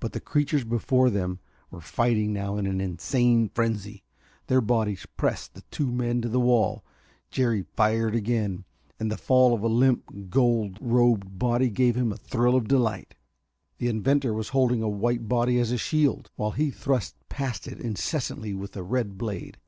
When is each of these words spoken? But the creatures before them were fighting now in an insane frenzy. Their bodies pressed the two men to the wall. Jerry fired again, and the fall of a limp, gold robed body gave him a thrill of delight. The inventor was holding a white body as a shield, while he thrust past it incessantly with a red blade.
But 0.00 0.12
the 0.12 0.18
creatures 0.18 0.64
before 0.64 1.08
them 1.08 1.38
were 1.70 1.80
fighting 1.80 2.32
now 2.32 2.56
in 2.56 2.66
an 2.66 2.80
insane 2.80 3.48
frenzy. 3.48 4.02
Their 4.48 4.60
bodies 4.60 5.06
pressed 5.16 5.54
the 5.54 5.60
two 5.70 5.86
men 5.92 6.20
to 6.22 6.28
the 6.28 6.40
wall. 6.40 6.84
Jerry 7.30 7.64
fired 7.76 8.16
again, 8.16 8.64
and 8.98 9.08
the 9.08 9.16
fall 9.16 9.54
of 9.54 9.62
a 9.62 9.68
limp, 9.68 10.28
gold 10.30 10.78
robed 10.80 11.38
body 11.38 11.68
gave 11.70 11.94
him 11.96 12.10
a 12.12 12.16
thrill 12.16 12.56
of 12.56 12.66
delight. 12.66 13.14
The 13.78 13.86
inventor 13.86 14.34
was 14.34 14.48
holding 14.48 14.82
a 14.82 14.88
white 14.88 15.28
body 15.28 15.60
as 15.60 15.70
a 15.70 15.78
shield, 15.78 16.28
while 16.34 16.50
he 16.50 16.72
thrust 16.72 17.14
past 17.28 17.68
it 17.68 17.78
incessantly 17.78 18.54
with 18.54 18.76
a 18.76 18.82
red 18.82 19.16
blade. 19.16 19.58